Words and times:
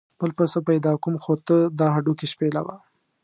بل 0.19 0.31
پسه 0.37 0.59
پیدا 0.69 0.91
کوم 1.03 1.15
خو 1.23 1.33
ته 1.47 1.55
دا 1.79 1.87
هډوکي 1.95 2.27
شپېلوه. 2.33 2.75